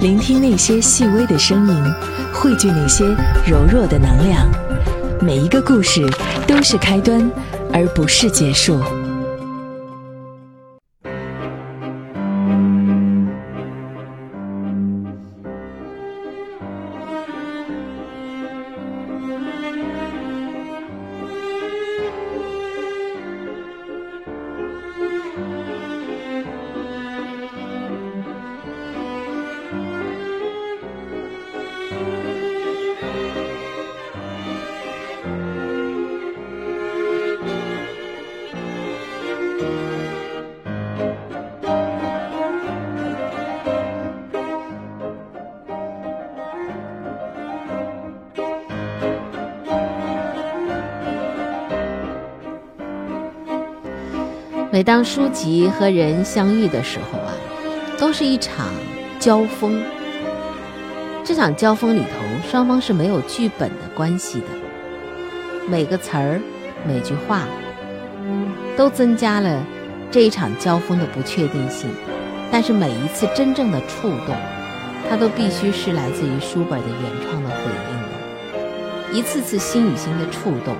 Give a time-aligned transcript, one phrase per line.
[0.00, 1.84] 聆听那些细微的声音，
[2.32, 3.04] 汇聚那些
[3.46, 4.48] 柔弱的能量。
[5.20, 6.04] 每一个故事
[6.46, 7.30] 都是开端，
[7.72, 8.80] 而不是结束。
[54.82, 57.30] 每当书籍和人相遇的时候啊，
[58.00, 58.66] 都是一场
[59.20, 59.80] 交锋。
[61.22, 64.46] 这场交锋里头，双方是没有剧本的关系的。
[65.68, 66.40] 每个词儿、
[66.84, 67.46] 每句话，
[68.76, 69.64] 都增加了
[70.10, 71.88] 这一场交锋的不确定性。
[72.50, 74.34] 但是每一次真正的触动，
[75.08, 77.56] 它都必须是来自于书本的原创的回
[77.92, 79.16] 应的。
[79.16, 80.74] 一次次心与心的触动。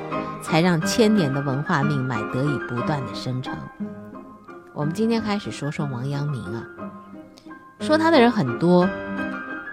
[0.44, 3.56] 才让千年的文化命脉得以不断的生成。
[4.74, 6.64] 我们今天开始说说王阳明啊，
[7.80, 8.88] 说他的人很多，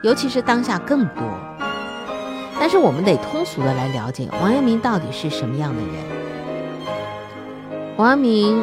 [0.03, 1.23] 尤其是当下更多。
[2.59, 5.94] 但是我们得通俗的来了解王阳明到底是什么样的人。
[7.95, 8.61] 王阳明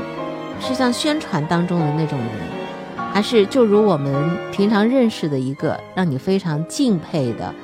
[0.60, 2.28] 是像宣传当中的那种人，
[3.14, 7.54] 还是就如我们平常认识的一个让你非常敬佩的，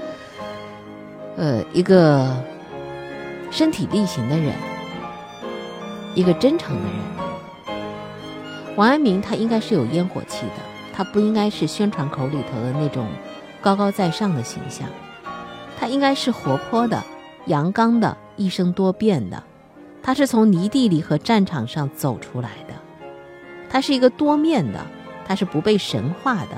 [1.37, 2.35] 呃，一个。
[3.51, 4.55] 身体力行的人，
[6.15, 7.22] 一个真诚的人。
[8.77, 10.63] 王阳明他应该是有烟火气的，
[10.95, 13.07] 他不应该是宣传口里头的那种
[13.61, 14.89] 高高在上的形象，
[15.79, 17.03] 他应该是活泼的、
[17.47, 19.43] 阳刚的、一生多变的。
[20.03, 22.75] 他是从泥地里和战场上走出来的，
[23.69, 24.81] 他是一个多面的，
[25.27, 26.57] 他是不被神化的。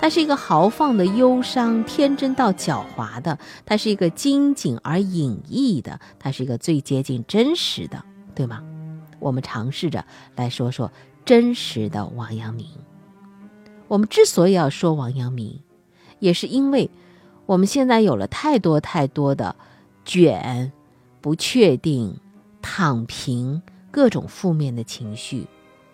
[0.00, 3.36] 他是一个豪放的忧伤，天真到狡猾的；
[3.66, 8.00] 他是一个精谨而隐逸的；他是一个最接近真实的，
[8.32, 8.62] 对吗？
[9.18, 10.04] 我们尝试着
[10.36, 10.92] 来说说
[11.28, 12.66] 真实的王阳明。
[13.86, 15.60] 我们之所以要说王阳明，
[16.20, 16.88] 也是因为
[17.44, 19.54] 我们现在有了太多太多的
[20.06, 20.72] 卷、
[21.20, 22.18] 不确定、
[22.62, 25.46] 躺平各种负面的情绪，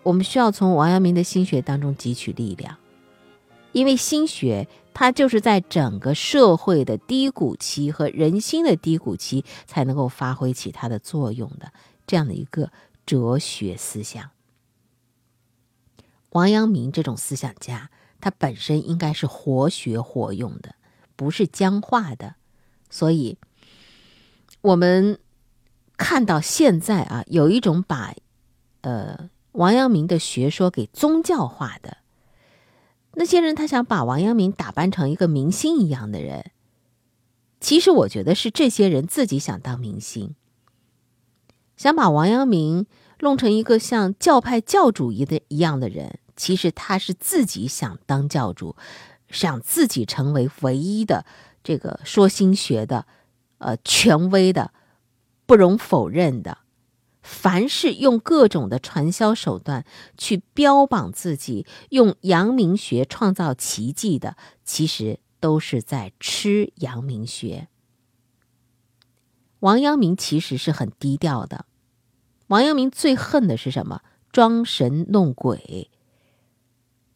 [0.04, 2.76] 我们需要从王阳明的心学当中汲取力量。
[3.72, 11.72] 因为心学，它就是在整个社会的低谷期和人心的低谷期才能够发挥起它的作用的
[12.06, 12.70] 这样的一个
[13.04, 14.30] 哲学思想。
[16.34, 17.90] 王阳明这种思想家，
[18.20, 20.74] 他本身应该是活学活用的，
[21.14, 22.34] 不是僵化的。
[22.90, 23.38] 所以，
[24.60, 25.20] 我们
[25.96, 28.14] 看到现在啊，有一种把
[28.80, 31.98] 呃王阳明的学说给宗教化的。
[33.12, 36.50] 那些人他想把王阳明打扮成一个明星一样的人，
[37.60, 40.34] 其实我觉得是这些人自己想当明星，
[41.76, 42.86] 想把王阳明
[43.20, 46.18] 弄成一个像教派教主一的一样的人。
[46.36, 48.76] 其实他是自己想当教主，
[49.28, 51.24] 想自己成为唯一的
[51.62, 53.06] 这个说心学的，
[53.58, 54.72] 呃，权威的，
[55.46, 56.58] 不容否认的。
[57.22, 59.86] 凡是用各种的传销手段
[60.18, 67.68] 去标榜自己，用阳明学创造奇迹的，其实都是在吃阳明学。
[69.60, 71.64] 王阳明其实是很低调的。
[72.48, 74.02] 王阳明最恨的是什么？
[74.30, 75.90] 装神弄鬼。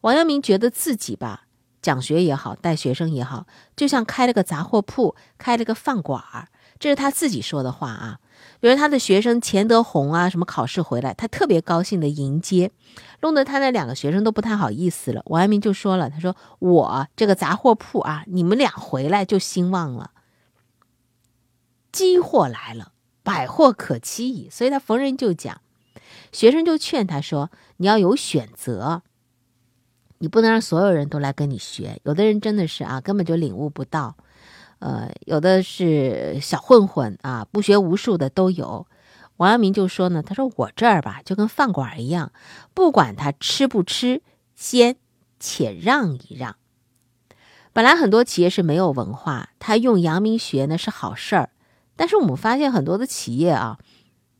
[0.01, 1.47] 王阳明觉得自己吧，
[1.81, 3.45] 讲学也好，带学生也好，
[3.75, 6.47] 就像开了个杂货铺，开了个饭馆儿。
[6.79, 8.19] 这是他自己说的话啊。
[8.61, 12.71] 比如他的学生钱德洪啊，什么考试回来，他特别高兴的迎接，
[13.19, 15.21] 弄得他那两个学生都不太好意思了。
[15.25, 20.11] 王阳明就说了：“他说我这个杂货铺啊，你们俩回来就兴旺了，
[21.91, 22.93] 积货来了，
[23.23, 25.59] 百货可期矣。”所以他逢人就讲，
[26.31, 29.03] 学生就劝他说：“你要有选择，
[30.19, 34.15] 你不能让所有人都来跟你学，有的人真的是啊，根本就领悟不到。”
[34.79, 38.87] 呃，有的是小混混啊，不学无术的都有。
[39.35, 42.31] 王阳明就说呢，他说我这儿吧，就跟饭馆一样，
[42.73, 44.21] 不管他吃不吃，
[44.55, 44.95] 先
[45.37, 46.55] 且让一让。
[47.73, 51.49] 本来很多企业是没有文化，他用阳明学呢是好事儿，
[51.97, 53.77] 但是我们发现很多的企业啊，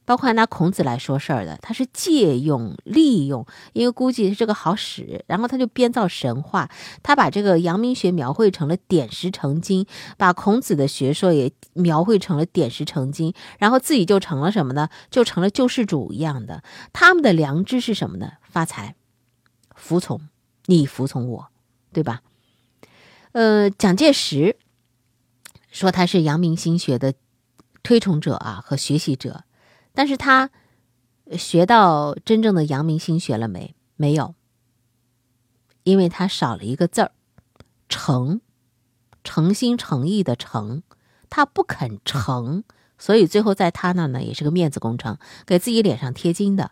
[0.10, 6.68] 包括拿孔子来说事儿的，他是借用、利用，因为估计是这个好使，然后他就编造神话，
[7.04, 9.86] 他把这个阳明学描绘成了点石成金，
[10.18, 14.90] 把孔子的学说也描绘成了点石成金，然后自己就成了什么呢？
[15.12, 16.64] 就成了救世主一样的。
[16.92, 18.32] 他们的良知是什么呢？
[18.42, 18.96] 发财，
[19.76, 20.20] 服从，
[20.66, 21.50] 你服从我，
[21.94, 22.22] 对吧？
[23.34, 24.58] 呃，蒋介石
[25.70, 27.14] 说他是阳明心学的
[27.84, 29.44] 推崇者啊和学习者。
[30.00, 30.50] 但是他
[31.38, 33.76] 学到真正的阳明心学了没？
[33.98, 34.34] 没有，
[35.84, 37.12] 因为他少了一个字儿
[37.90, 38.40] “诚”，
[39.26, 40.84] 诚心诚意的“诚”，
[41.30, 42.64] 他不肯诚，
[42.98, 46.72] 所以最后在他那呢也是个面子工程，给自己脸上贴金的。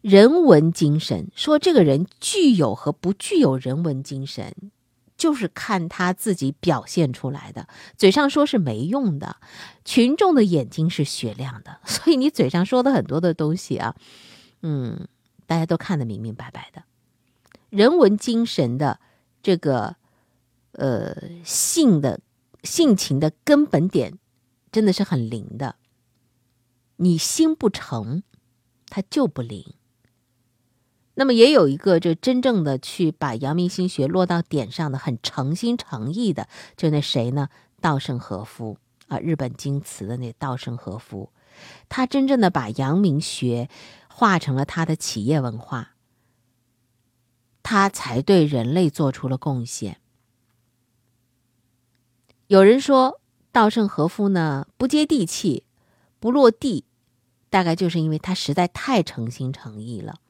[0.00, 4.72] 人文精神，说这个人具有和不具有人文精神。
[5.16, 9.36] 就是看他自己表现出来的，嘴上说是没用的，
[9.84, 13.94] 群众的眼睛是雪亮的， 所以你嘴上说的很多的东西啊，
[14.62, 15.06] 嗯，
[15.46, 16.82] 大家都看得明明白白的。
[17.70, 19.00] 人文精神的
[19.42, 19.96] 这个
[20.72, 22.20] 呃性的
[22.62, 24.18] 性情的根本点，
[24.70, 25.76] 真的是很灵的。
[26.96, 28.22] 你心不诚，
[28.86, 29.74] 它就不灵。
[31.14, 37.48] 那么也有一个，就真正的去把阳明心学落到点上的，很诚心诚意的，就那谁呢？
[37.80, 38.78] 稻盛和夫
[39.08, 41.30] 啊，日本京瓷的那稻盛和夫，
[41.88, 43.68] 他真正的把阳明学
[44.08, 45.96] 化成了他的企业文化，
[47.62, 49.98] 他才对人类做出了贡献。
[52.46, 53.20] 有人说
[53.50, 55.64] 稻盛和夫呢不接地气，
[56.20, 56.84] 不落地，
[57.50, 60.20] 大概就是因为他实在太诚心诚意了。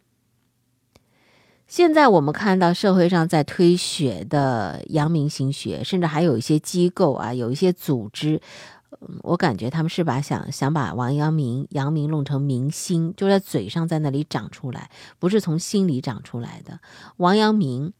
[1.72, 8.42] 现在我们看到社会上在推学的阳明心学，甚至还有一些机构啊，有一些组织，
[9.22, 16.78] 我感觉他们是把想想把王阳明、阳明弄成明星，就在嘴上在那里长出来，不是从心里长出来的。
[17.16, 17.94] 王阳明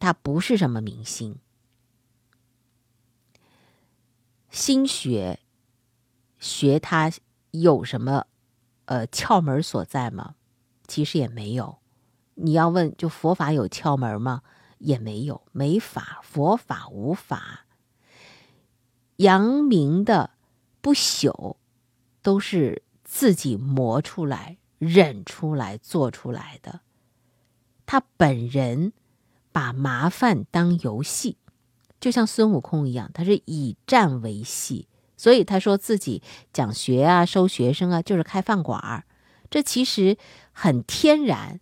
[0.00, 1.36] 他不是什么明星，
[4.50, 5.38] 心学
[6.40, 7.12] 学他
[7.52, 8.26] 有什么
[8.86, 10.34] 呃窍门所在吗？
[10.88, 11.78] 其实也没有。
[12.34, 14.42] 你要问，就佛法有窍门吗？
[14.78, 17.66] 也没有，没法，佛法无法。
[19.16, 20.30] 阳明的
[20.80, 21.56] 不朽，
[22.20, 26.80] 都是自己磨出来、忍出来、做出来的。
[27.86, 28.92] 他本人
[29.52, 31.36] 把麻烦当游戏，
[32.00, 36.20] 就像孙悟空一样，他是以战为戏，所以他说自己
[36.52, 39.04] 讲学啊、收学生啊，就是开饭馆儿。
[39.48, 40.16] 这其实
[40.50, 41.60] 很天然。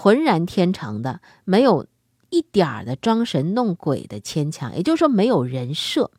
[0.00, 1.86] 浑然天成的，没有
[2.30, 6.10] 一点儿的装神弄鬼的牵强，也就是说没有人设，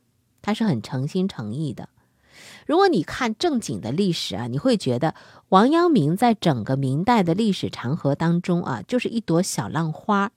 [0.44, 1.90] 他是很诚心诚意的。
[2.68, 5.16] 如果你看正经的历史啊，你会觉得
[5.50, 10.32] 王阳明在整个明代的历史长河当中啊，就是一朵小浪花。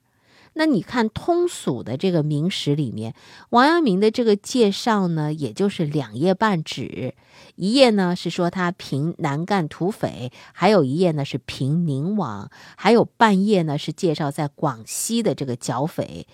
[0.57, 3.13] 那你看通俗的这个明史里面，
[3.49, 7.13] 王阳明的这个介绍呢，也就是两页半纸，
[7.55, 16.25] 一页呢是说他平南赣土匪，还有一页呢是平宁王，还有半页呢是介绍在广西的这个剿匪。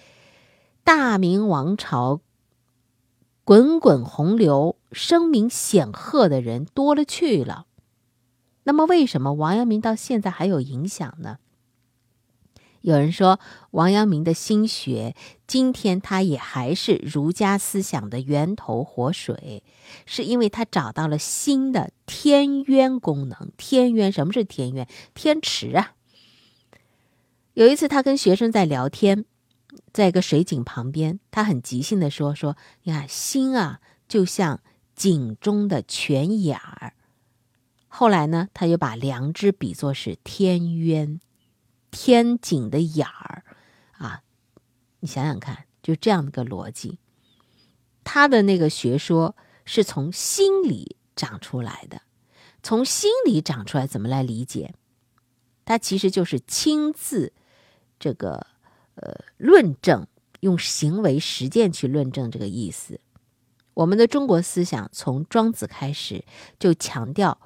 [0.83, 2.21] 大明王朝
[3.43, 7.65] 滚滚洪流，声名显赫的人多了去了。
[8.65, 11.37] 那么为什么王阳明到现在还有影响呢？
[12.81, 13.39] 有人说，
[13.71, 19.63] 王阳明的心学，今天他也还是儒家思想的源头活水，
[20.05, 23.51] 是因为他找到了新的天渊功能。
[23.55, 24.87] 天渊，什么是天渊？
[25.13, 25.93] 天池啊！
[27.53, 29.25] 有一次，他跟学生在聊天，
[29.93, 34.59] 在一个水井旁边，他很即兴的说：“说你看，心啊，就像
[34.95, 36.93] 井中的泉眼儿。”
[37.87, 41.19] 后来呢，他又把良知比作是天渊。
[41.91, 43.43] 天井的眼儿，
[43.91, 44.23] 啊，
[45.01, 46.97] 你想想看，就这样的一个逻辑，
[48.03, 52.01] 他的那个学说是从心里长出来的，
[52.63, 54.73] 从心里长出来，怎么来理解？
[55.65, 57.33] 他其实就是亲自
[57.99, 58.47] 这个
[58.95, 60.07] 呃论证，
[60.39, 62.99] 用行为实践去论证这个意思。
[63.73, 66.25] 我们的中国思想从庄子开始
[66.59, 67.39] 就强调，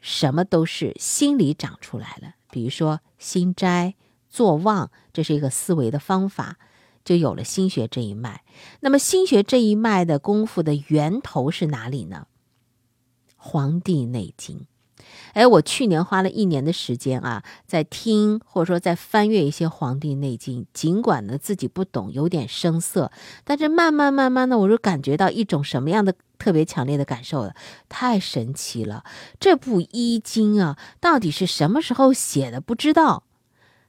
[0.00, 2.34] 什么都是心里长出来了。
[2.52, 3.94] 比如说心斋、
[4.28, 6.58] 坐忘，这是一个思维的方法，
[7.02, 8.44] 就有了心学这一脉。
[8.80, 12.26] 那么心学这一脉的功夫的源头是哪里呢？
[13.36, 14.58] 《黄帝内经》，
[15.32, 23.10] 哎，我去年花了一年的时间啊，在听或者说在翻阅一些《黄帝内经》，尽管呢自己不懂，有点生涩，
[23.44, 27.54] 但是慢慢慢慢的，我就感觉到一种什么样的特别强烈的感受了，
[27.88, 29.04] 太神奇了！
[29.40, 32.60] 这部《医经》啊，到底是什么时候写的？
[32.60, 33.24] 不知道，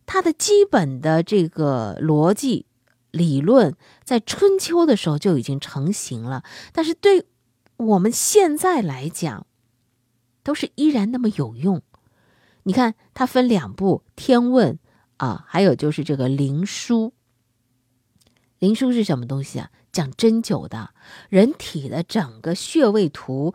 [0.05, 2.65] 它的基本的这个逻辑
[3.11, 7.25] 理论在春秋的时候就已经成型了，但是对
[7.77, 9.45] 我们现在来讲，
[10.43, 11.81] 都是依然那么有用。
[12.63, 14.73] 你看，它分两部，《天问》
[15.17, 16.87] 啊，还有就是这个《灵枢》。
[18.59, 19.71] 《灵枢》是什么东西啊？
[19.91, 20.91] 讲针灸的，
[21.29, 23.53] 人体的整个穴位图、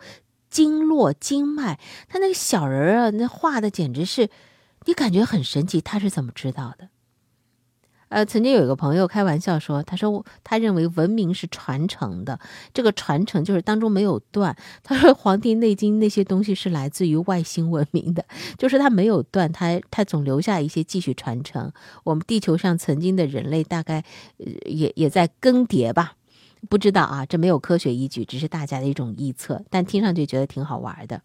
[0.49, 4.29] 经络、经脉，他那个小人儿啊，那画的简直是，
[4.85, 5.81] 你感觉很神奇。
[5.81, 6.89] 他是怎么知道的？
[8.09, 12.39] 呃，曾经有一个朋友开玩笑说，他说他认为文明是传承的，
[12.73, 14.55] 这个传承就是当中没有断。
[14.83, 18.25] 他说《黄帝内经》那些东西是来自于外星文明的，
[18.57, 21.71] 就是它没有断，它它总留下一些继续传承。
[22.03, 24.03] 我们地球上曾经的人类大概
[24.65, 26.13] 也也在更迭吧，
[26.67, 31.21] 不知道啊，这没有科学依据，只是大家的一种臆测，但听上去觉得挺好玩的。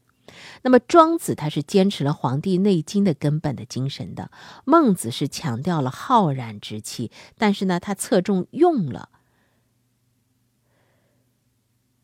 [0.62, 4.31] 那么庄子他是坚持了《黄帝内经》的根本的精神的，
[4.64, 9.11] 孟子是强调了浩然之气，但是呢，他侧重用了。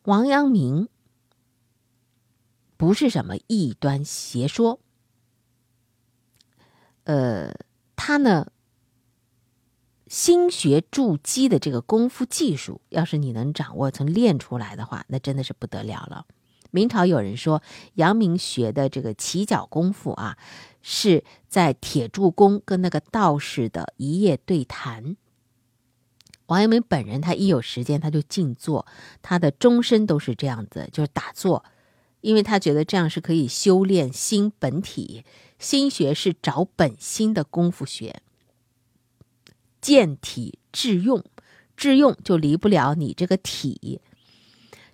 [0.04, 0.88] 王阳明
[2.76, 4.80] 不是什么异端邪说，
[7.04, 7.54] 呃，
[7.94, 8.50] 他呢，
[10.06, 16.26] 心学筑基的这个功夫技术，要是你能掌握，曾练出来的话，那真的是不得了了。
[16.70, 17.62] 明朝有人说，
[17.94, 20.36] 阳明学的这个起脚功夫啊，
[20.82, 25.16] 是在铁柱宫跟那个道士的一夜对谈。
[26.46, 28.86] 王阳明本人，他一有时间他就静坐，
[29.22, 31.64] 他的终身都是这样子，就是打坐，
[32.20, 35.24] 因为他觉得这样是可以修炼心本体。
[35.58, 38.22] 心学是找本心的功夫学，
[39.80, 41.22] 见体致用，
[41.76, 44.00] 致用就离不了你这个体。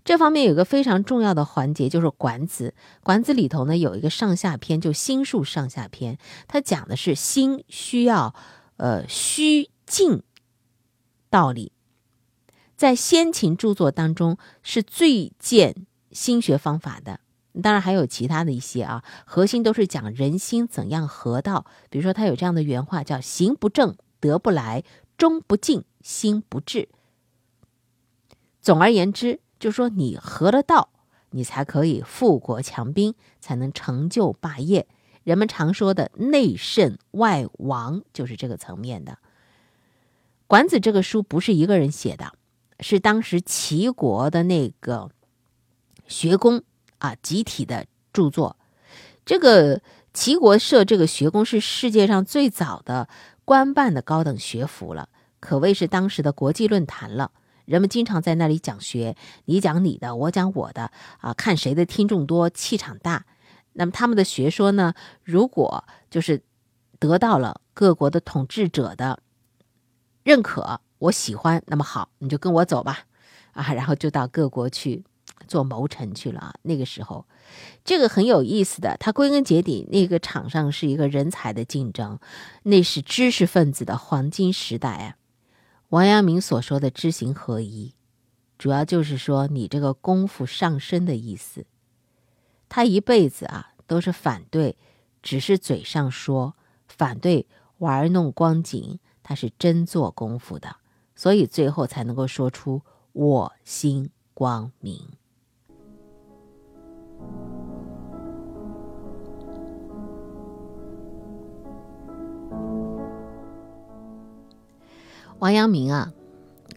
[0.07, 2.69] 这方面有个非常重要的环节，就是《管子》。
[3.03, 8.33] 《管子》里头呢有一个上下篇，就心术上下篇，它讲的是心需要，
[8.77, 10.23] 呃，虚静
[11.29, 11.73] 道理。
[12.77, 15.75] 在先秦著作当中是最见
[16.13, 17.19] 心学方法的，
[17.61, 21.67] 当然还有其他的一些啊，核心都是讲人心怎样合道。
[21.91, 24.85] 比如说，他有这样的原话，叫“行不正德不来，
[25.19, 26.89] 中不静心不治”。
[28.63, 29.41] 总而言之。
[29.67, 30.91] 就说你合了道，
[31.31, 34.87] 你才可以富国强兵，才能成就霸业。
[35.25, 39.19] 人们常说的内圣外王，就是这个层面的。
[40.47, 42.35] 管子这个书不是一个人写的，
[42.79, 45.11] 是当时齐国的那个
[46.07, 46.63] 学宫
[46.99, 48.57] 啊集体的著作。
[49.25, 49.83] 这个
[50.15, 53.09] 齐国设这个学宫是世界上最早的
[53.45, 55.09] 官办的高等学府了，
[55.41, 57.33] 可谓是当时的国际论坛了。
[57.67, 63.27] 人们经常在那里讲学，你讲你的，我讲我的，啊，看谁的听众多，气场大。
[63.75, 66.43] 那么他们的学说呢，如果就是
[66.99, 69.21] 得到了各国的统治者的
[70.23, 73.01] 认可，我喜欢，那么好，你就跟我走吧，
[73.53, 75.05] 啊，然后就到各国去
[75.47, 76.55] 做谋臣去了。
[76.63, 77.27] 那个时候，
[77.85, 82.19] 这个很有意思的，它归根结底，那个场上是一个人才的竞争，
[82.63, 85.17] 那是知识分子的黄金时代啊。
[85.91, 87.95] 王阳明所说的知行合一，
[88.59, 91.65] 主要就是说你这个功夫上身的意思。
[92.69, 94.77] 他一辈子啊都是反对，
[95.23, 96.57] 只是嘴上说
[96.89, 97.47] 反对
[97.79, 100.77] 玩弄光景，他是真做功夫的，
[101.15, 105.01] 所以最后才能够说出我心光明。
[115.39, 116.13] 王阳明啊，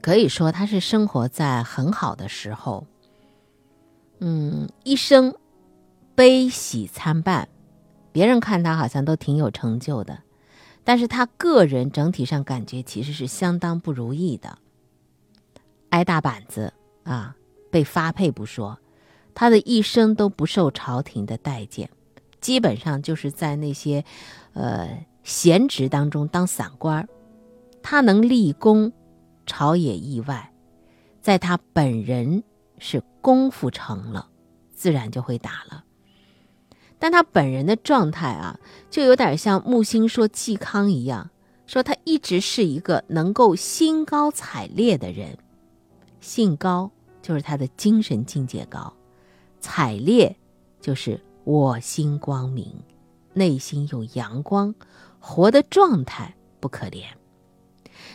[0.02, 2.86] 可以说他是生活在很好的时候，
[4.20, 5.34] 嗯，一生
[6.14, 7.48] 悲喜参半，
[8.12, 10.24] 别人看他好像都挺有成就的，
[10.84, 14.58] 但是他个人整体上感觉其实是相当不如意的，
[15.92, 16.74] 挨大板子
[17.04, 17.36] 啊，
[17.72, 18.78] 被发配不说，
[19.34, 21.90] 他的一生都不受朝廷的待见，
[22.42, 24.04] 基本上就是在那些
[24.52, 27.08] 呃闲职当中当散官儿。
[27.82, 28.92] 他能立功，
[29.46, 30.52] 朝野意外；
[31.22, 32.44] 在他本人
[32.78, 34.30] 是功夫成了，
[34.74, 35.84] 自然就会打了。
[36.98, 38.60] 但他本人的状态啊，
[38.90, 41.30] 就有点像木心说嵇康一样，
[41.66, 45.38] 说他一直是一个能够兴高采烈的人。
[46.20, 48.94] 兴高就是他的精神境界高，
[49.62, 50.36] 采烈
[50.82, 52.84] 就是我心光明，
[53.34, 54.76] 内心有阳光，
[55.20, 57.06] 活的状态不可怜。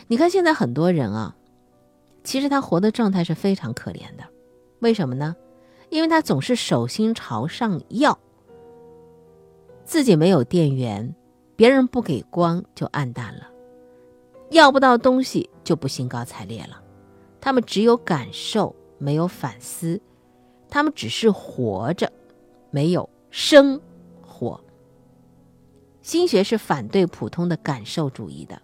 [0.07, 1.35] 你看现在很多人啊，
[2.23, 4.23] 其实他活的状态是非常可怜的，
[4.79, 5.35] 为什么呢？
[5.89, 8.17] 因为他总是手心朝上要，
[9.83, 11.15] 自己没有电源，
[11.55, 13.47] 别人不给光就暗淡了，
[14.49, 16.81] 要不到东西就不兴高采烈了。
[17.41, 20.01] 他们只有感受，没有反思，
[20.69, 22.11] 他们只是活着，
[22.71, 23.79] 没有生
[24.21, 24.59] 活。
[26.01, 28.59] 心学是反对普通的感受主义的。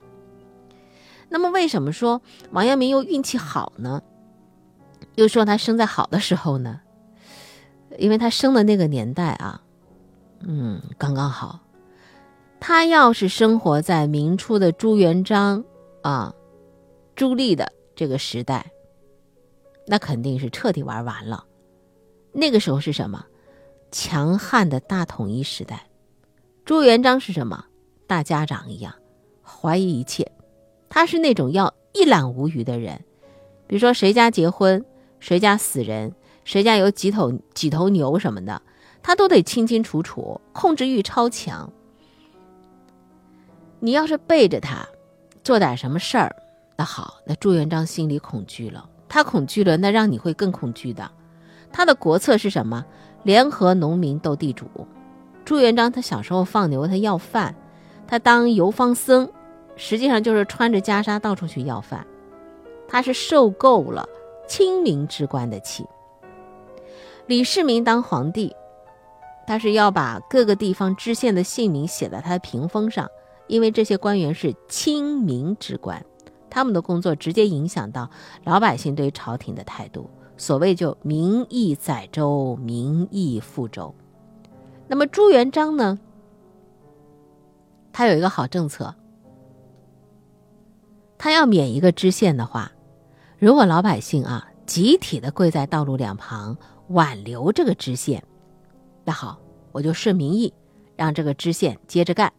[1.34, 2.22] 那么，为什么说
[2.52, 4.04] 王阳明又运气好呢？
[5.16, 6.82] 又说他生在好的时候呢？
[7.98, 9.62] 因为他生的那个年代啊，
[10.42, 11.62] 嗯，刚刚好。
[12.60, 15.64] 他要是生活在明初的朱元璋
[16.02, 16.34] 啊、
[17.16, 18.70] 朱棣的这个时代，
[19.88, 21.46] 那肯定是彻底玩完了。
[22.34, 23.26] 那个时候是什么？
[23.90, 25.88] 强悍的大统一时代。
[26.66, 27.66] 朱元璋是什么？
[28.06, 28.94] 大家长一样，
[29.42, 30.30] 怀疑一切。
[30.94, 33.00] 他是那种要一览无余的人。
[33.66, 34.84] 比如说，谁家结婚，
[35.22, 36.14] 谁家死人。
[36.44, 38.62] 谁家有几头几头牛什么的，
[39.02, 41.72] 他都得清清楚楚，控制欲超强。
[43.80, 44.86] 你要是背着他
[45.44, 46.36] 做点什么事儿，
[46.76, 51.10] 那好，那朱元璋心里恐惧了，他恐惧了，那让你会更恐惧的。
[51.72, 52.84] 他的国策是什么？
[53.24, 54.66] 联合农民斗地主。
[55.46, 57.56] 朱元璋他小时候放牛，他要饭，
[58.08, 59.32] 他当游方僧，
[59.76, 62.06] 实际上就是穿着袈裟到处去要饭。
[62.88, 64.08] 他是受够了
[64.48, 65.86] 清明之官的气。
[67.28, 68.54] 李世民当皇帝，
[69.48, 73.08] 他是要把各个地方知县的姓名写在他的屏风上，
[73.48, 76.06] 因为这些官员是亲民之官，
[76.50, 78.10] 他们的工作直接影响到
[78.44, 80.10] 老百姓对朝廷的态度。
[80.36, 83.94] 所谓就民意载舟，民意覆舟。
[84.88, 86.00] 那么朱元璋呢？
[87.94, 88.96] 他有一个好政策，
[91.24, 92.72] 他要免一个知县的话，
[93.38, 96.58] 如果老百姓啊集体的跪在道路两旁。
[96.88, 98.22] 挽留这个知县，
[99.06, 99.40] 那好，
[99.72, 100.54] 我就顺民意，
[100.98, 102.34] 让这个知县接着干。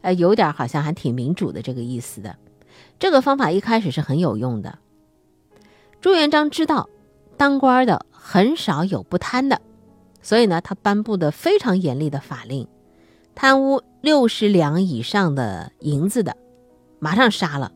[0.00, 2.36] 呃，有点好像还挺民主的这个意思的。
[2.98, 4.80] 这个方法一开始是很有用的。
[6.00, 6.88] 朱元璋知道
[7.36, 9.60] 当官的很少有不贪的，
[10.20, 12.66] 所以呢，他颁布的非常严厉的法令：
[13.36, 16.36] 贪污六十两以上的银子的，
[16.98, 17.70] 马上杀了。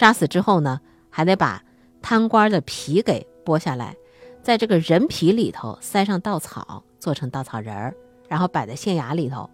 [0.00, 1.62] 杀死之后呢，还得把
[2.00, 3.94] 贪官的皮给剥下来。
[4.42, 7.94] 在这个人皮里头塞上稻草，做成稻草人儿，
[8.26, 9.50] 然后摆在县衙里头，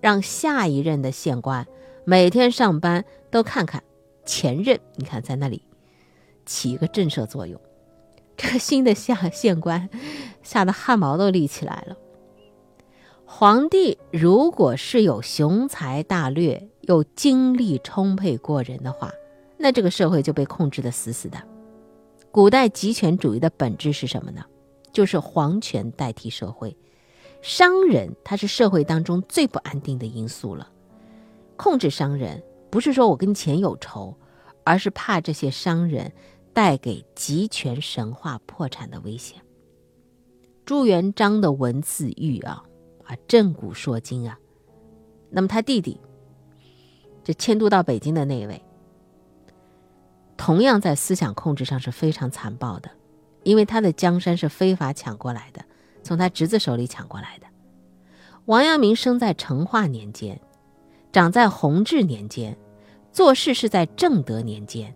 [0.00, 1.64] 让下一任的县官
[2.04, 3.84] 每天上班都看看
[4.26, 5.62] 前任，你看在那里
[6.44, 7.60] 起一个震慑作用。
[8.36, 9.88] 这个新的下县官
[10.42, 11.96] 吓得汗毛都立起来了。
[13.24, 19.12] 皇帝如果是有雄才大略、又精力充沛过人的话，
[19.56, 21.38] 那这个社会就被控制的死死的。
[22.30, 24.44] 古代集权主义的本质是什么呢？
[24.92, 26.76] 就是皇权代替社会，
[27.42, 30.70] 商人他是社会当中最不安定的因素了。
[31.56, 34.16] 控制商人不是说我跟钱有仇，
[34.64, 36.12] 而是怕这些商人
[36.52, 39.40] 带给集权神话破产的危险。
[40.64, 42.64] 朱元璋的文字狱啊
[43.04, 44.38] 啊震古烁今啊，
[45.30, 46.00] 那么他弟弟，
[47.22, 48.60] 这迁都到北京的那位。
[50.36, 52.90] 同样在思想控制上是非常残暴的，
[53.42, 55.64] 因为他的江山是非法抢过来的，
[56.02, 57.46] 从他侄子手里抢过来的。
[58.46, 60.40] 王阳明生在成化年间，
[61.12, 62.56] 长在弘治年间，
[63.10, 64.94] 做事是在正德年间。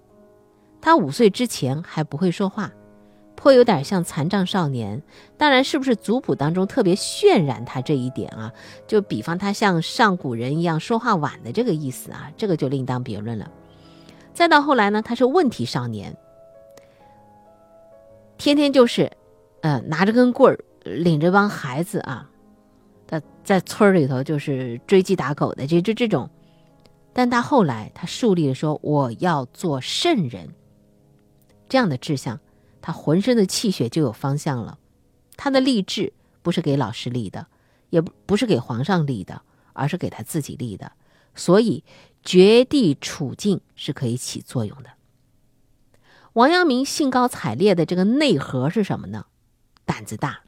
[0.80, 2.70] 他五岁之前还不会说话，
[3.34, 5.02] 颇有点像残障少年。
[5.36, 8.52] 当然，是不是族谱当中特别渲染他这一点啊？
[8.86, 13.50] 就比方他像上古人一样说话晚的这个意思啊，这个就另当别论了。
[14.38, 16.16] 再到后来呢，他是问题少年，
[18.36, 19.10] 天天就是，
[19.62, 22.30] 呃，拿着根棍儿，领着帮孩子啊，
[23.04, 26.30] 在在村里头就是追鸡打狗的，就就这种。
[27.12, 30.48] 但他后来他树立了说我要做圣人
[31.68, 32.38] 这样的志向，
[32.80, 34.78] 他浑身的气血就有方向了。
[35.36, 37.44] 他的立志不是给老师立的，
[37.90, 40.92] 也不不是给皇上立的，而是给他自己立的。
[41.34, 41.82] 所以。
[42.28, 44.90] 绝地处境是可以起作用的。
[46.34, 49.24] 王阳明兴高采烈的这个内核是什么呢？
[49.86, 50.40] 胆子大，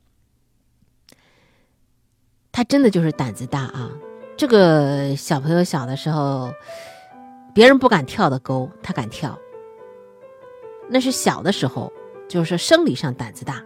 [2.53, 3.93] 他真的就是胆子大啊！
[4.37, 6.53] 这个小朋友小的时候，
[7.55, 9.39] 别人不敢跳的沟，他敢跳。
[10.91, 11.91] 那是小的时候，
[12.29, 13.65] 就是生理上胆子大。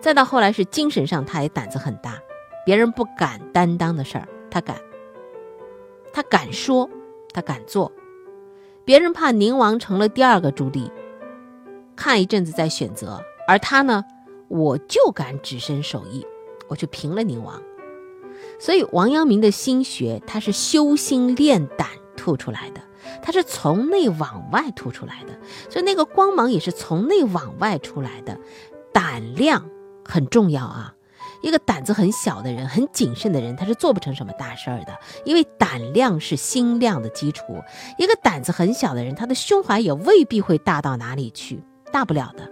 [0.00, 2.18] 再到后来是精神上，他也胆子很大。
[2.64, 4.80] 别人不敢担当的事儿，他敢。
[6.14, 6.88] 他敢说，
[7.32, 7.90] 他敢做。
[8.84, 10.88] 别人怕宁王成了第二个朱棣，
[11.96, 13.20] 看一阵子再选择。
[13.48, 14.04] 而他呢，
[14.46, 16.24] 我就敢只身守义，
[16.68, 17.60] 我去平了宁王。
[18.60, 22.80] 所以王阳明的心学，他是修心练胆吐出来的，
[23.20, 25.36] 他是从内往外吐出来的。
[25.68, 28.38] 所以那个光芒也是从内往外出来的。
[28.92, 29.68] 胆量
[30.04, 30.93] 很重要啊！
[31.44, 37.44] 一个胆子很小的人，很谨慎的人，他是做不成什么大事儿的，因为胆量是心量的基础。
[37.98, 42.48] 一个胆子很小的人，他的胸怀也未必会大到哪里去，大不了的。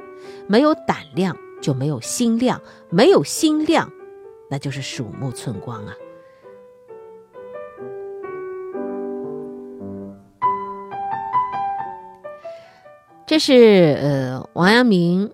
[0.47, 3.91] 没有胆量就没有心量，没有心量，
[4.51, 5.95] 那就是鼠目寸光啊。
[13.27, 15.33] 这是呃，王阳明。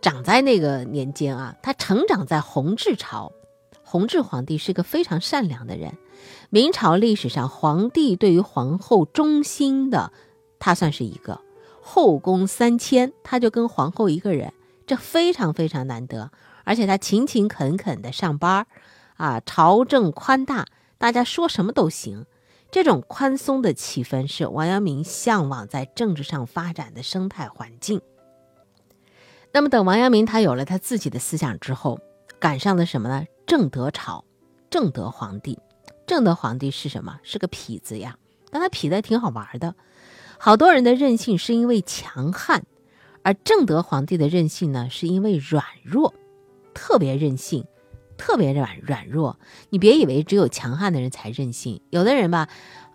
[0.00, 3.32] 长在那个年间啊，他成长在弘治朝，
[3.82, 5.94] 弘治皇帝是个非常善良的人。
[6.50, 10.12] 明朝历史上，皇帝对于皇后忠心的，
[10.58, 11.40] 他算是一个
[11.80, 14.52] 后宫三千，他就跟皇后一个人，
[14.86, 16.30] 这非常非常难得。
[16.64, 18.66] 而且他勤勤恳恳的上班
[19.16, 20.66] 啊，朝政宽大，
[20.98, 22.26] 大家说什么都行。
[22.72, 28.00] 这种宽松的气氛是王阳明向往在政治上发展的生态环境。
[29.56, 31.98] 那么，等王阳明他有了他自己的思想之后，
[32.38, 33.24] 赶上了什么呢？
[33.46, 34.22] 正德朝，
[34.68, 35.58] 正德皇帝。
[36.06, 37.18] 正德皇帝是什么？
[37.22, 38.18] 是个痞子呀，
[38.50, 39.74] 但他痞子挺好玩的。
[40.36, 42.64] 好多人的任性是因为强悍，
[43.22, 46.12] 而正德皇帝的任性呢，是因为软弱，
[46.74, 47.64] 特别任性，
[48.18, 49.40] 特别软软弱。
[49.70, 52.46] 你别以为只有强悍的人才任性，有的人吧，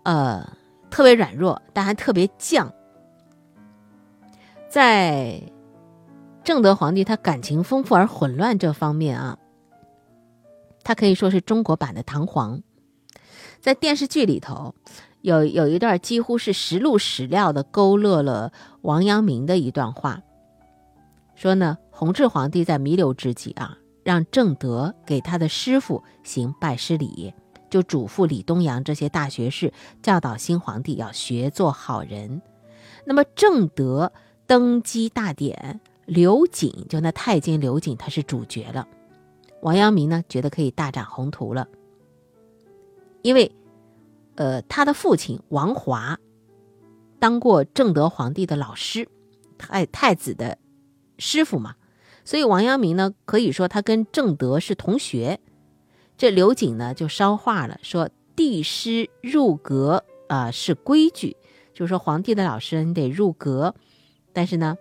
[0.03, 0.47] 呃，
[0.91, 2.71] 特别软弱，但还特别犟，
[4.69, 5.41] 在。
[6.43, 9.37] 正德皇帝他感情丰富而混乱这方面啊，
[10.83, 12.61] 他可以说是中国版的唐璜。
[13.59, 14.73] 在电视剧里头，
[15.21, 18.51] 有有一段几乎是实录史料的勾勒了
[18.81, 20.23] 王阳明的一段话，
[21.35, 27.35] 说呢，弘治皇帝在弥留之际啊，让正德给他的师傅行拜师礼，
[27.69, 32.41] 就嘱咐李东阳这些大学士教导新皇帝要学做好人。
[33.05, 34.11] 那么正德
[34.47, 35.79] 登基大典。
[36.11, 38.85] 刘瑾就那太监刘瑾，他是主角了。
[39.61, 41.69] 王阳明呢，觉得可以大展宏图了，
[43.21, 43.49] 因为，
[44.35, 46.19] 呃，他的父亲王华
[47.17, 49.07] 当过正德皇帝的老师，
[49.57, 50.57] 太太子的
[51.17, 51.75] 师傅嘛，
[52.25, 55.39] 所以王阳明呢，可以说他跟正德是同学。
[56.17, 61.37] 这刘瑾呢，就捎话了，说帝师入阁啊是规矩，
[61.73, 63.73] 就是说皇帝的老师你得入阁，
[64.33, 64.75] 但是呢。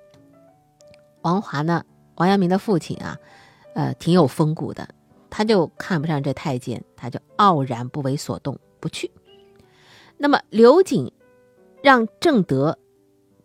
[1.22, 1.84] 王华呢？
[2.16, 3.16] 王阳明的父亲啊，
[3.74, 4.88] 呃，挺有风骨的，
[5.30, 9.10] 他就看不上这太监，他就傲然不为所动，不去。
[10.18, 11.10] 那么刘瑾
[11.82, 12.78] 让正德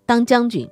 [0.05, 0.69] 当将军，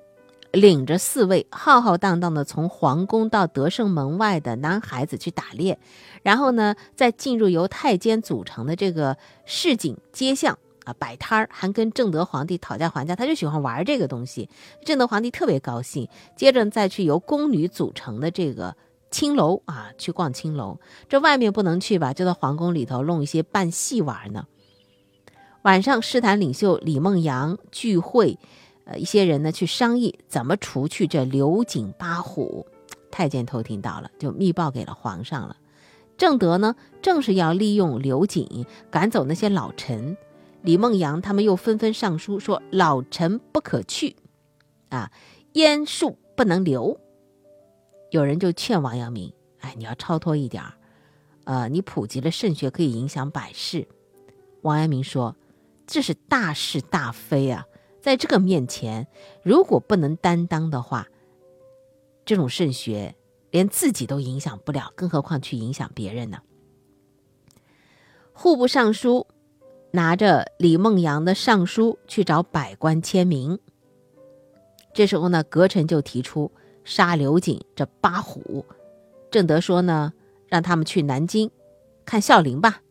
[0.51, 5.79] 领着四位浩浩荡荡的从皇宫到德胜门外的男孩子去打猎，
[6.23, 10.57] 然后呢，再进入由太监组成的这个市井街巷。
[10.85, 14.49] 啊，摆摊儿还跟正德皇帝讨价还价，他就喜欢玩这个东西。
[14.85, 18.75] 正德皇帝特别高兴，接着再去由宫女组成的这个
[19.11, 20.79] 青楼啊，去逛青楼。
[21.07, 24.45] 这外面不能去吧，就在皇宫里头弄一些扮戏玩呢。
[25.63, 28.37] 晚上，诗坛领袖李梦阳聚会，
[28.85, 32.67] 呃，一些人呢去商议怎么除去这刘瑾八虎。
[33.09, 35.55] 太监偷听到了，就密报给了皇上了。
[36.17, 40.17] 正德呢，正是要利用刘瑾赶走那些老臣。
[40.63, 44.15] 李梦阳他们又纷纷上书说：“老臣不可去，
[44.87, 45.11] 啊，
[45.53, 46.97] 阉术不能留。”
[48.11, 50.73] 有人就劝王阳明：“哎，你要超脱一点儿，
[51.43, 53.85] 呃，你普及了圣学可以影响百世。”
[54.63, 55.35] 王阳明说
[55.85, 57.65] ：“这是大是大非啊，
[58.01, 59.07] 在这个面前，
[59.43, 61.09] 如果不能担当的话，
[62.23, 63.15] 这种圣学
[63.51, 66.39] 连自己都影响不了，更何况去影响别人呢？”
[68.31, 69.27] 户部尚书。
[69.95, 73.59] 拿着李梦阳的上书去找百官签名。
[74.91, 76.51] 这时候呢，阁臣就提出
[76.83, 78.65] 杀刘瑾这八虎。
[79.29, 80.11] 正德说呢，
[80.47, 81.51] 让他们去南京
[82.05, 82.81] 看孝陵吧。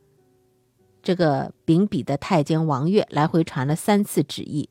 [1.02, 4.70] 这个秉笔的太监王悦来回传了三次旨意。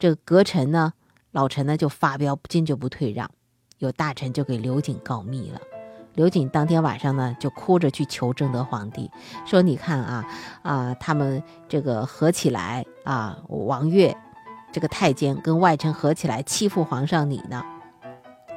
[0.00, 0.94] 这个阁臣呢，
[1.30, 3.30] 老臣呢就发飙，坚决不退让。
[3.78, 5.60] 有大臣就给刘瑾告密了。
[6.14, 9.10] 刘瑾当天晚上呢，就哭着去求正德皇帝，
[9.46, 10.24] 说：“你看啊，
[10.62, 14.14] 啊，他们这个合起来啊，王悦
[14.70, 17.62] 这个太监跟外臣合起来欺负皇上你呢。”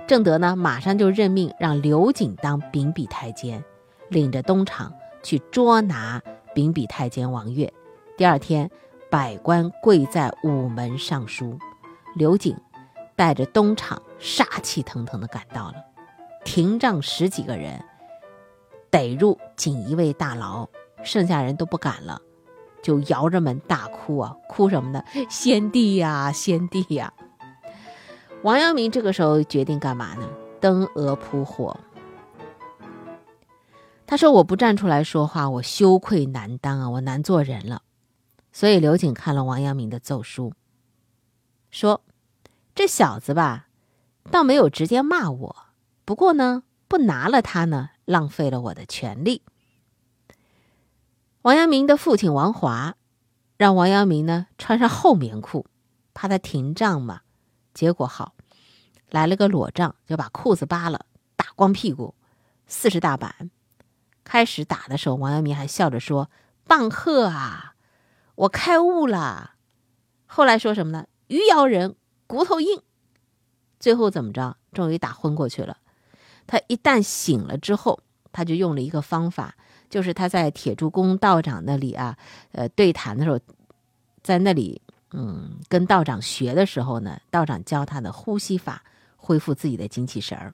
[0.05, 3.63] 正德呢，马上就任命让刘瑾当秉笔太监，
[4.09, 6.21] 领着东厂去捉拿
[6.53, 7.73] 秉笔太监王悦。
[8.17, 8.69] 第二天，
[9.09, 11.57] 百官跪在午门上书，
[12.15, 12.55] 刘瑾
[13.15, 15.75] 带着东厂杀气腾腾地赶到了，
[16.45, 17.83] 廷杖十几个人
[18.89, 20.69] 逮入锦衣卫大牢，
[21.03, 22.21] 剩下人都不敢了，
[22.81, 25.03] 就摇着门大哭啊，哭什么呢？
[25.29, 27.11] 先帝呀，先帝呀！
[28.43, 30.29] 王阳明这个时候决定干嘛呢？
[30.61, 31.75] 登额扑火。
[34.07, 37.81] 他说：“我不站出来说话，我羞愧难当啊，我难做人了。”
[38.53, 40.53] 所以刘瑾看了王阳明的奏书，
[41.71, 42.01] 说
[42.75, 43.67] ：“这小子吧，
[44.31, 45.64] 倒没有直接骂我，
[46.05, 49.41] 不过呢，不拿了他呢，浪费了我的权利。”
[51.41, 52.95] 王阳明的父亲王华
[53.57, 55.65] 让王阳明呢穿上厚棉裤，
[56.13, 57.21] 怕他停杖嘛。
[57.73, 58.35] 结果好，
[59.09, 62.15] 来了个裸杖，就把裤子扒了，打光屁股，
[62.67, 63.51] 四十大板。
[64.23, 66.31] 开始打的时候，王阳明还笑着说
[66.65, 67.75] ：“棒喝啊，
[68.35, 69.55] 我开悟了。”
[70.25, 72.81] 后来说什么呢？“鱼咬人，骨头硬。”
[73.79, 74.57] 最后怎么着？
[74.71, 75.77] 终于打昏过去了。
[76.47, 77.99] 他一旦醒了之后，
[78.31, 79.55] 他就用了一个方法，
[79.89, 82.17] 就是他在铁柱宫道长那里啊，
[82.51, 83.39] 呃，对谈的时候，
[84.21, 84.81] 在那里，
[85.11, 88.83] 嗯，跟道长学的时候呢，道长教他的呼吸法，
[89.17, 90.53] 恢复自己的精气神儿。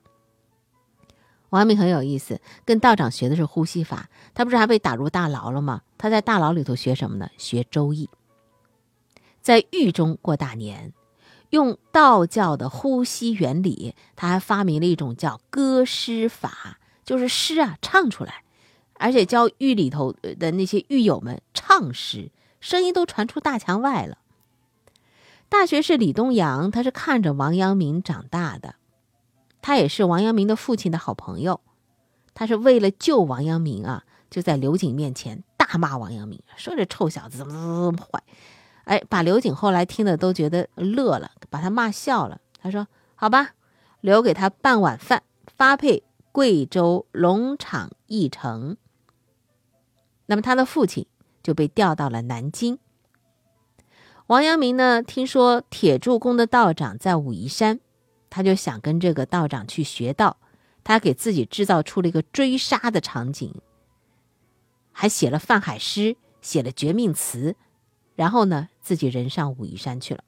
[1.50, 4.08] 王阳明很有意思，跟道长学的是呼吸法。
[4.32, 5.82] 他不是还被打入大牢了吗？
[5.98, 7.28] 他在大牢里头学什么呢？
[7.36, 8.08] 学周易，
[9.42, 10.94] 在狱中过大年，
[11.52, 13.94] 用道教的呼吸原理。
[14.16, 18.42] 他还发明了一种叫歌诗法，就是诗啊唱出来，
[18.98, 24.18] 而且教狱里头的那些狱友们唱诗，声音都传出大墙外了。
[25.48, 28.76] 大学士李东阳，他是看着王阳明长大的。
[29.60, 31.60] 他也是王阳明的父亲的好朋友，
[32.34, 38.22] 他是为了救王阳明啊，就在刘瑾面前大骂王阳明，说这臭小子怎么怎么怎么坏，
[38.84, 42.40] 哎，把刘瑾后来听的都觉得乐了，把他骂笑了。
[42.60, 43.54] 他说：“好吧，
[44.00, 48.76] 留给他半碗饭，发配贵州龙场驿城。”
[50.26, 51.06] 那么他的父亲
[51.42, 52.78] 就被调到了南京。
[54.28, 57.80] 王阳明呢，听说铁柱宫的道长在武夷山。
[58.30, 60.38] 他就想跟这个道长去学道，
[60.82, 63.60] 他给自己制造出了一个追杀的场景，
[64.90, 67.56] 还写了范海诗，写了绝命词，
[68.14, 70.22] 然后呢，自己人上武夷山去了。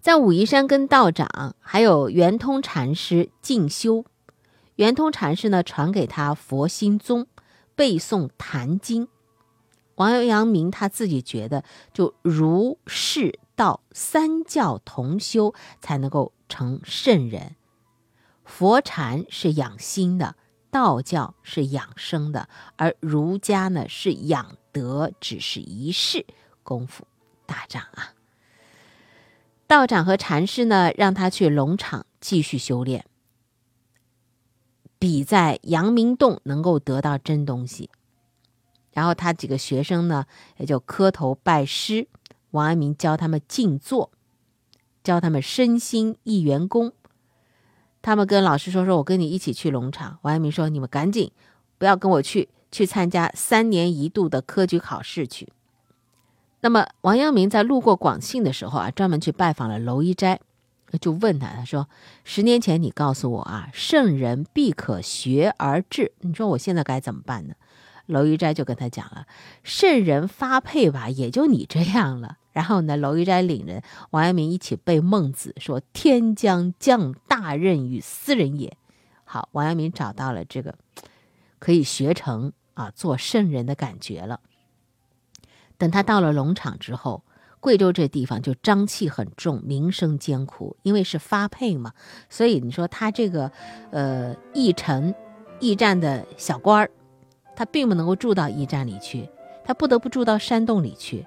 [0.00, 4.04] 在武夷山跟道长还有圆通禅师进修，
[4.76, 7.26] 圆通禅师呢传给他佛心宗，
[7.74, 9.06] 背诵《坛经》。
[9.96, 17.56] 王阳明他自己觉得，就儒释道三教同修，才能够成圣人。
[18.44, 20.36] 佛禅是养心的，
[20.70, 26.26] 道教是养生的，而儒家呢是养德，只是一世
[26.62, 27.06] 功夫
[27.46, 28.12] 大涨啊。
[29.66, 33.06] 道长和禅师呢，让他去龙场继续修炼，
[34.98, 37.88] 比在阳明洞能够得到真东西。
[38.92, 40.26] 然后他几个学生呢，
[40.58, 42.08] 也就磕头拜师。
[42.50, 44.10] 王安明教他们静坐，
[45.02, 46.92] 教他们身心一元功。
[48.02, 51.32] 他们跟老师说：“说我跟你一起去龙场。”王安明说：“你们赶紧
[51.76, 55.48] 不要跟我去，去参加三年一度的科举考试去。”
[56.60, 60.38] 那么王阳明在路过广信的时候啊，专门去拜访了娄一斋，
[61.00, 61.88] 就问他：“他说
[62.24, 67.54] 十年前你告诉我啊，圣人必可学而至，你说我现在该怎么办呢？”
[68.06, 69.26] 娄一斋就跟他讲了，
[69.64, 72.36] 圣人发配吧，也就你这样了。
[72.52, 78.76] 然后呢，娄一斋领人王阳明一起背孟子，说天将降大任于斯人也。
[79.24, 80.74] 好，王阳明找到了这个
[81.58, 84.38] 可以学成啊做圣人的感觉了。
[85.76, 87.24] 等他到了龙场之后，
[87.58, 91.92] 贵州这地方就瘴气很重，民生艰苦，因为是发配嘛，
[92.30, 93.50] 所以你说他这个
[93.90, 95.12] 呃驿城
[95.58, 96.90] 驿站的小官儿。
[97.58, 99.26] 他并不能够住到驿站里去，
[99.64, 101.26] 他不得不住到山洞里去。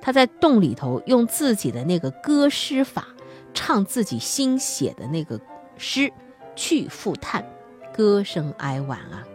[0.00, 3.08] 他在洞里头用自己的那个歌诗法，
[3.52, 5.40] 唱自己新写的那个
[5.76, 6.12] 诗，
[6.54, 7.44] 去复叹，
[7.92, 9.26] 歌声哀婉啊。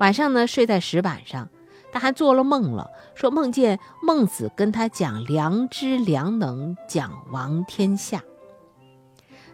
[0.00, 1.48] 晚上呢，睡在石板上，
[1.92, 8.22] 他还做了梦了，说梦见孟子跟他讲良知良能，讲王天下。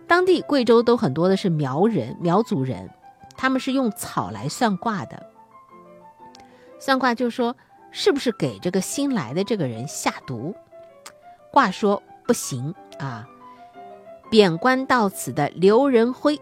[0.06, 2.88] 当地贵州都很多的是苗人、苗族人，
[3.36, 5.26] 他们是用草来算卦的。
[6.78, 7.56] 算卦就说
[7.90, 10.54] 是不是给这个新来的这个人下毒？
[11.50, 13.26] 卦说不行啊。
[14.30, 16.38] 贬官到此的刘仁辉，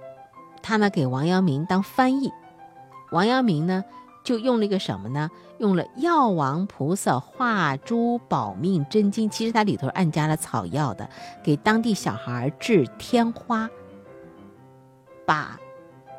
[0.63, 2.31] 他呢给王阳明当翻译。
[3.15, 3.85] 王阳明呢
[4.25, 5.31] 就用了一个什么呢？
[5.59, 11.09] 用了药王菩萨化珠保命真经，其实它里头暗加了草药的，
[11.43, 13.71] 给当地小孩治天花。
[15.25, 15.57] 把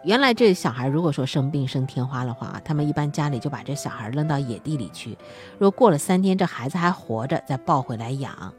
[0.05, 5.17] 原来这小孩如果说生病生天花的话，他们一般家里就把这小孩扔到野地里去，
[5.57, 8.53] 如果过了三天这孩子还活着，再抱回来养。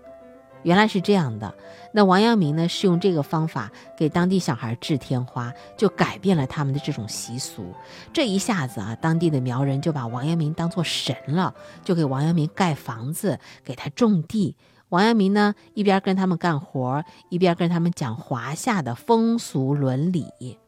[0.66, 1.54] 原来是这样的，
[1.92, 7.72] 那王阳明呢是用这个方法给当地小孩治天花，就改变了他们的这种习俗。
[8.12, 14.56] 这一下子啊，当地的苗人就把王阳明当做神了，就给王阳明盖房子，给他种地。
[14.88, 20.58] 王阳明呢一边跟他们干活，一边跟他们讲华夏的风俗伦理。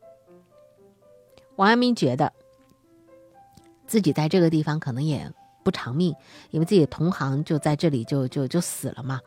[1.57, 2.33] 王阳明觉得
[3.89, 5.33] 自己在这个地方可能也。
[5.69, 6.15] 不偿命，
[6.49, 9.21] 因为自己的同行就在这里就就就死了嘛。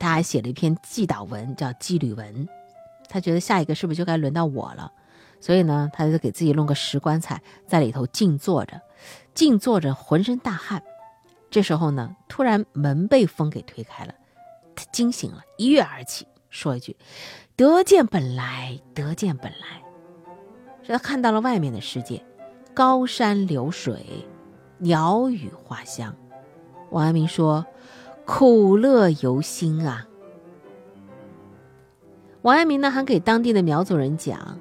[0.00, 2.48] 他还写了一篇祭祷文，叫祭旅文。
[3.08, 4.90] 他觉得下一个是不是就该轮到我了？
[5.40, 8.80] 所以呢，他就给自己弄个石棺材，在里头静坐着，
[9.34, 10.82] 静坐着，浑身大汗。
[11.48, 14.14] 这时候呢，突然门被风给推开了，
[14.74, 16.96] 他惊醒了，一跃而起，说一句
[17.54, 19.80] ：“得见本来，得见本来。”
[20.88, 22.20] 他看到了外面的世界，
[22.74, 24.26] 高山流水。
[24.78, 26.14] 鸟语花香，
[26.90, 27.64] 王阳明说
[28.26, 30.06] ：“苦乐由心啊。”
[32.42, 34.58] 王阳明呢，还给当地的苗族人讲：“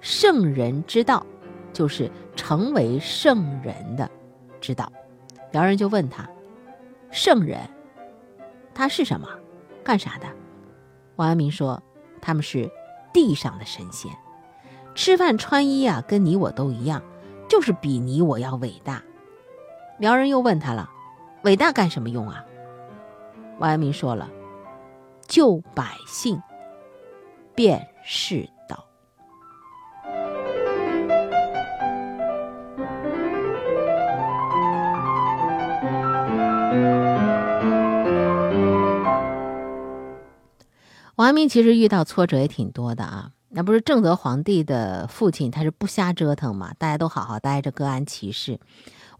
[0.00, 1.26] 圣人之道，
[1.72, 4.08] 就是成为圣人的
[4.60, 4.92] 之道。”
[5.50, 6.28] 苗人就问他
[7.10, 7.58] ：“圣人，
[8.74, 9.28] 他是什么？
[9.82, 10.26] 干啥的？”
[11.16, 11.82] 王阳明说
[12.20, 12.70] ：“他们是
[13.12, 14.12] 地上的神仙，
[14.94, 17.02] 吃饭穿衣啊，跟你我都一样，
[17.48, 19.02] 就是比你我要伟大。”
[19.96, 20.90] 苗人又问他了
[21.44, 22.44] ：“伟大干什么用啊？”
[23.60, 24.28] 王阳明说了
[25.28, 26.42] ：“救百姓，
[27.54, 28.84] 便是道。”
[41.14, 43.30] 王阳明其实遇到挫折也挺多的啊。
[43.56, 46.74] 那不是正德皇帝的父亲，他是不瞎折腾嘛？
[46.76, 48.58] 大家都好好待着，各安其事。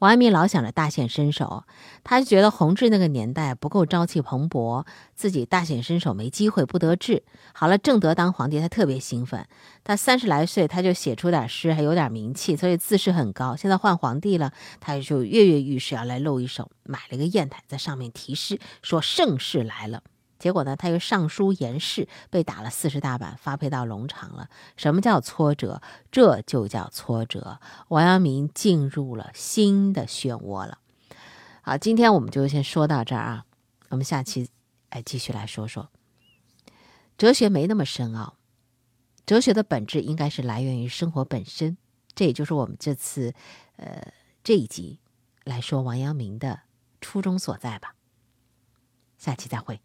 [0.05, 1.65] 王阳明老想着大显身手，
[2.03, 7.23] 他就觉得弘治那个年代不够朝气蓬勃，自己大显身手没机会，不得志。
[7.55, 9.47] 好了，正德当皇帝，他特别兴奋。
[9.83, 13.57] 他三十来岁，他就写出点诗，还有点名气，所以自视很高。
[13.57, 20.03] 现在换皇帝了，他就跃跃欲试，要来露一手，买了个砚台，在上面题诗，说盛世来了。
[20.45, 24.51] 结果呢，他又上书言事，被打了四十大板，发配到龙场了。
[24.77, 25.81] 什么叫挫折？
[26.13, 27.59] 这就叫挫折。
[27.89, 30.81] 王阳明进入了新的漩涡了。
[31.63, 33.47] 好，今天我们就先说到这儿啊。
[33.89, 34.51] 我们下期
[34.91, 35.89] 哎继续来说说
[37.17, 38.35] 哲学，没那么深奥。
[39.25, 41.79] 哲学的本质应该是来源于生活本身，
[42.15, 43.33] 这也就是我们这次
[43.77, 45.01] 呃这一集
[45.45, 46.61] 来说王阳明的
[47.01, 47.95] 初衷所在吧。
[49.17, 49.81] 下期再会。